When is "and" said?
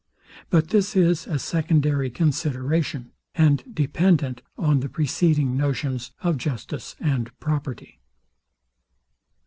3.35-3.63, 6.99-7.29